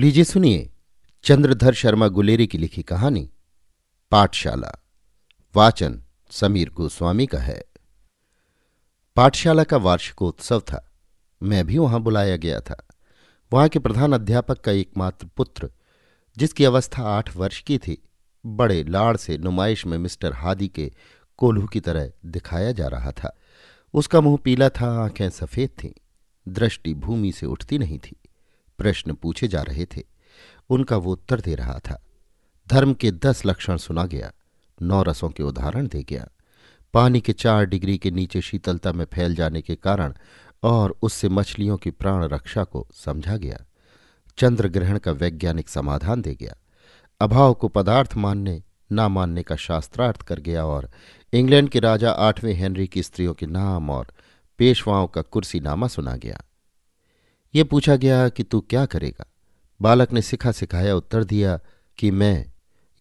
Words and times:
लीजिए 0.00 0.24
सुनिए 0.24 0.70
चंद्रधर 1.24 1.74
शर्मा 1.74 2.08
गुलेरी 2.08 2.46
की 2.46 2.58
लिखी 2.58 2.82
कहानी, 2.82 3.30
पाठशाला। 4.10 4.84
वाचन 5.56 6.02
समीर 6.30 6.70
गोस्वामी 6.70 7.26
का 7.26 7.38
है। 7.38 7.64
पाठशाला 9.16 9.64
का 9.64 9.76
वार्षिकोत्सव 9.76 10.60
था। 10.60 10.90
मैं 11.42 11.66
भी 11.66 11.78
वहाँ 11.78 12.00
बुलाया 12.00 12.36
गया 12.36 12.60
था। 12.60 12.88
वहाँ 13.52 13.68
के 13.68 13.78
प्रधान 13.78 14.12
अध्यापक 14.12 14.60
का 14.60 14.72
एकमात्र 14.72 15.26
पुत्र, 15.26 15.70
जिसकी 16.38 16.64
अवस्था 16.64 17.02
आठ 17.02 17.36
वर्ष 17.36 17.62
की 17.62 17.78
थी, 17.78 18.08
बड़े 18.46 18.84
लाड़ 18.84 19.16
से 19.16 19.38
नुमाइश 19.38 19.86
में 19.86 19.98
मिस्टर 19.98 20.32
हादी 20.32 20.68
के 20.68 20.92
कोल्हू 21.36 21.66
की 21.66 21.80
तरह 21.80 22.12
दिखाया 22.26 22.72
जा 22.72 22.88
रहा 22.88 23.12
था। 23.12 23.36
उसका 23.94 24.20
मुँह 24.20 24.38
पीला 24.44 24.68
था, 24.68 25.04
आँखें 25.04 25.30
सफ़ेद 25.30 25.70
थीं, 25.84 25.92
दृष्टि 26.48 26.94
भूमि 26.94 27.32
से 27.32 27.46
उठती 27.46 27.78
नहीं 27.78 27.98
थी। 27.98 28.19
प्रश्न 28.80 29.14
पूछे 29.14 29.48
जा 29.48 29.62
रहे 29.62 29.86
थे। 29.86 30.02
उनका 30.70 30.96
वो 30.96 31.12
उत्तर 31.12 31.40
दे 31.40 31.54
रहा 31.54 31.78
था। 31.78 32.02
धर्म 32.68 32.94
के 32.94 33.10
दस 33.10 33.46
लक्षण 33.46 33.76
सुना 33.76 34.04
गया, 34.06 34.32
नौ 34.82 35.02
रसों 35.02 35.30
के 35.30 35.42
उदाहरण 35.42 35.86
दे 35.86 36.02
गया। 36.02 36.28
पानी 36.94 37.20
के 37.20 37.32
चार 37.32 37.64
डिग्री 37.64 37.98
के 37.98 38.10
नीचे 38.10 38.40
शीतलता 38.40 38.92
में 38.92 39.04
फैल 39.04 39.34
जाने 39.34 39.62
के 39.62 39.74
कारण 39.74 40.14
और 40.62 40.94
उससे 41.02 41.28
मछलियों 41.28 41.76
की 41.76 41.90
प्राण 41.90 42.24
रक्षा 42.24 42.64
को 42.64 42.86
समझा 42.94 43.36
गया। 43.36 43.58
चंद्र 44.38 44.68
ग्रहण 44.68 44.98
का 44.98 45.12
वैज्ञानिक 45.12 45.68
समाधान 45.68 46.22
दे 46.22 46.34
गया। 46.34 46.54
अभाव 47.20 47.54
को 47.54 47.68
पदार्थ 47.68 48.16
मानने, 48.16 48.62
ना 48.92 49.08
मानने 49.08 49.42
का 49.42 49.56
शास्त्रार्थ 49.56 50.22
कर 50.22 50.40
गया 50.40 50.64
और 50.64 50.90
इंग्लैंड 51.32 51.68
के 51.68 51.80
राजा 51.80 52.10
आठवें 52.10 52.54
हेनरी 52.54 52.86
की 52.86 53.02
स्त्रियों 53.02 53.34
के 53.34 53.46
नाम 53.46 53.90
और 53.90 54.06
पेशवाओं 54.58 55.06
का 55.06 55.22
कुर्सी 55.22 55.60
नामा 55.60 55.88
सुना 55.88 56.16
गया। 56.16 56.40
ये 57.54 57.64
पूछा 57.64 57.96
गया 57.96 58.28
कि 58.28 58.42
तू 58.42 58.60
क्या 58.60 58.86
करेगा। 58.86 59.26
बालक 59.82 60.12
ने 60.12 60.22
सिखा 60.22 60.52
सिखाया 60.52 60.96
उत्तर 60.96 61.24
दिया 61.24 61.60
कि 61.98 62.10
मैं 62.10 62.52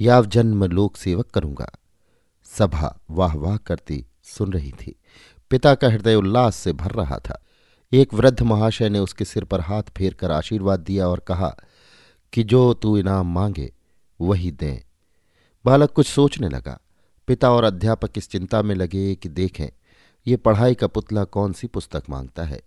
याव 0.00 0.26
जन्म 0.26 0.64
लोक 0.64 0.96
सेवक 0.96 1.26
करूँगा। 1.26 1.72
सभा 2.44 3.00
वाह 3.10 3.34
वाह 3.34 3.56
करती 3.56 4.06
सुन 4.22 4.52
रही 4.52 4.72
थी। 4.72 5.00
पिता 5.50 5.74
का 5.74 5.88
हृदय 5.88 6.14
उल्लास 6.14 6.56
से 6.56 6.72
भर 6.72 6.90
रहा 6.90 7.18
था। 7.18 7.44
एक 7.92 8.14
वृद्ध 8.14 8.42
महाशय 8.42 8.88
ने 8.88 8.98
उसके 8.98 9.24
सिर 9.24 9.44
पर 9.44 9.60
हाथ 9.60 9.82
फेर 9.82 10.14
कर 10.14 10.30
आशीर्वाद 10.30 10.80
दिया 10.80 11.08
और 11.08 11.18
कहा 11.18 11.56
कि 12.32 12.42
जो 12.42 12.74
तू 12.74 12.98
इनाम 12.98 13.34
मांगे, 13.34 13.72
वही 14.20 14.50
दें। 14.50 14.80
बालक 15.64 15.90
कुछ 15.90 16.06
सोचने 16.06 16.48
लगा। 16.48 16.80
पिता 17.26 17.50
और 17.50 17.64
अध्यापक 17.64 18.10
इस 18.16 18.30
चिंता 18.30 18.62
में 18.62 18.74
लगे 18.74 19.14
कि 19.14 19.28
देखें, 19.28 19.68
ये 20.26 20.36
पढ़ाई 20.36 20.74
का 20.74 20.86
पुतला 20.86 21.24
कौन 21.24 21.52
सी 21.52 21.66
पुस्तक 21.66 22.02
माँगता 22.10 22.42
है? 22.42 22.60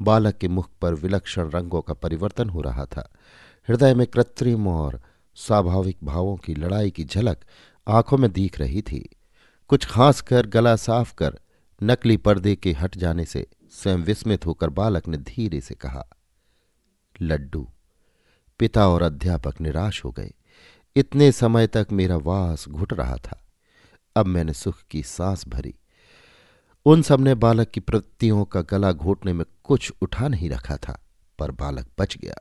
बालक 0.00 0.36
के 0.36 0.48
मुख 0.48 0.70
पर 0.82 0.94
विलक्षण 0.94 1.50
रंगों 1.50 1.82
का 1.82 1.94
परिवर्तन 1.94 2.48
हो 2.48 2.60
रहा 2.60 2.84
था। 2.86 3.12
हृदय 3.68 3.94
में 3.94 4.06
कृत्रिम 4.06 4.68
और 4.68 5.00
स्वाभाविक 5.34 5.98
भावों 6.04 6.36
की 6.36 6.54
लड़ाई 6.54 6.90
की 6.90 7.04
झलक 7.04 7.44
आँखों 7.86 8.18
में 8.18 8.30
दिख 8.32 8.58
रही 8.60 8.82
थी। 8.82 9.08
कुछ 9.68 9.86
खास 9.86 10.20
कर 10.20 10.46
गला 10.46 10.76
साफ़ 10.76 11.14
कर 11.14 11.38
नकली 11.82 12.16
पर्दे 12.16 12.56
के 12.56 12.72
हट 12.72 12.96
जाने 12.96 13.24
से 13.24 13.46
स्वयं 13.70 13.96
विस्मित 13.96 14.46
होकर 14.46 14.70
बालक 14.70 15.08
ने 15.08 15.16
धीरे 15.16 15.60
से 15.60 15.74
कहा, 15.74 16.04
लड्डू, 17.22 17.68
पिता 18.58 18.88
और 18.88 19.02
अध्यापक 19.02 19.60
निराश 19.60 20.04
हो 20.04 20.10
गए। 20.10 20.32
इतने 20.96 21.32
समय 21.32 21.66
तक 21.66 21.86
मेरा 21.92 22.16
वास 22.16 22.68
घुट 22.68 22.92
रहा 22.92 23.16
था। 23.16 23.40
अब 24.16 24.26
मैंने 24.26 24.52
सुख 24.52 24.76
की 24.90 25.02
सांस 25.02 25.48
भरी। 25.48 25.74
उन 26.86 27.02
सबने 27.02 27.34
बालक 27.34 27.68
की 27.68 27.80
प्रवृत्तियों 27.80 28.44
का 28.44 28.60
गला 28.60 28.92
घोटने 28.92 29.32
में 29.32 29.44
कुछ 29.66 29.92
उठा 30.02 30.28
नहीं 30.28 30.50
रखा 30.50 30.76
था, 30.76 31.04
पर 31.38 31.50
बालक 31.50 31.86
बच 31.98 32.16
गया। 32.18 32.34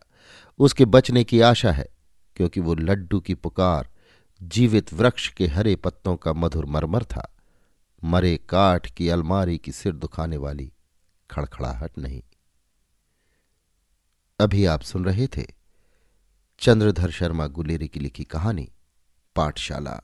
उसके 0.60 0.86
बचने 0.86 1.24
की 1.24 1.42
आशा 1.42 1.72
है, 1.72 1.88
क्योंकि 2.36 2.60
वो 2.60 2.76
लड्डू 2.76 3.20
की 3.20 3.34
पुकार, 3.34 3.90
जीवित 4.44 4.94
वृक्ष 4.94 5.30
के 5.30 5.48
हरे 5.48 5.76
पत्तों 5.76 6.16
का 6.16 6.34
मधुर 6.34 6.66
मरमर 6.66 7.04
था। 7.04 7.36
मरे 8.04 8.38
काठ 8.38 8.94
की 8.94 9.10
अलमारी 9.10 9.58
की 9.58 9.72
सिर 9.72 9.94
दुखाने 9.94 10.38
वाली 10.38 10.74
खड़खड़ाहट 11.32 11.98
नहीं। 11.98 12.24
अभी 14.40 14.66
आप 14.66 14.82
सुन 14.82 15.06
रहे 15.06 15.28
थे 15.28 15.46
चंद्रधर 16.60 17.12
शर्मा 17.12 17.48
गुलेरी 17.48 17.88
की 17.88 18.00
लिखी 18.00 18.24
कहानी, 18.24 18.72
पाठशाला। 19.36 20.02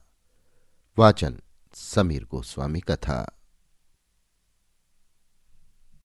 वाचन 0.98 1.40
समीर 1.74 2.24
गोस्वामी 2.24 2.80
का 2.80 2.96
था। 2.96 3.41